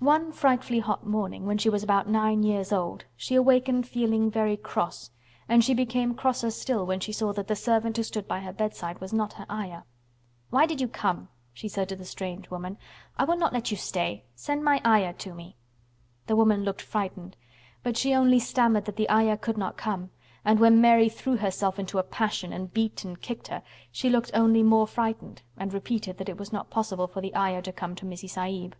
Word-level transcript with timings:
One 0.00 0.32
frightfully 0.32 0.80
hot 0.80 1.06
morning, 1.06 1.46
when 1.46 1.56
she 1.56 1.68
was 1.70 1.84
about 1.84 2.08
nine 2.08 2.42
years 2.42 2.72
old, 2.72 3.04
she 3.14 3.36
awakened 3.36 3.86
feeling 3.86 4.28
very 4.28 4.56
cross, 4.56 5.12
and 5.48 5.62
she 5.62 5.72
became 5.72 6.16
crosser 6.16 6.50
still 6.50 6.84
when 6.84 6.98
she 6.98 7.12
saw 7.12 7.32
that 7.34 7.46
the 7.46 7.54
servant 7.54 7.96
who 7.96 8.02
stood 8.02 8.26
by 8.26 8.40
her 8.40 8.52
bedside 8.52 9.00
was 9.00 9.12
not 9.12 9.34
her 9.34 9.46
Ayah. 9.48 9.84
"Why 10.50 10.66
did 10.66 10.80
you 10.80 10.88
come?" 10.88 11.28
she 11.52 11.68
said 11.68 11.88
to 11.90 11.94
the 11.94 12.04
strange 12.04 12.50
woman. 12.50 12.76
"I 13.16 13.22
will 13.22 13.36
not 13.36 13.52
let 13.52 13.70
you 13.70 13.76
stay. 13.76 14.24
Send 14.34 14.64
my 14.64 14.80
Ayah 14.84 15.12
to 15.12 15.32
me." 15.32 15.54
The 16.26 16.34
woman 16.34 16.64
looked 16.64 16.82
frightened, 16.82 17.36
but 17.84 17.96
she 17.96 18.12
only 18.16 18.40
stammered 18.40 18.86
that 18.86 18.96
the 18.96 19.08
Ayah 19.08 19.36
could 19.36 19.56
not 19.56 19.76
come 19.76 20.10
and 20.44 20.58
when 20.58 20.80
Mary 20.80 21.08
threw 21.08 21.36
herself 21.36 21.78
into 21.78 22.00
a 22.00 22.02
passion 22.02 22.52
and 22.52 22.74
beat 22.74 23.04
and 23.04 23.20
kicked 23.22 23.46
her, 23.46 23.62
she 23.92 24.10
looked 24.10 24.32
only 24.34 24.64
more 24.64 24.88
frightened 24.88 25.42
and 25.56 25.72
repeated 25.72 26.18
that 26.18 26.28
it 26.28 26.36
was 26.36 26.52
not 26.52 26.68
possible 26.68 27.06
for 27.06 27.20
the 27.20 27.32
Ayah 27.36 27.62
to 27.62 27.70
come 27.72 27.94
to 27.94 28.04
Missie 28.04 28.26
Sahib. 28.26 28.74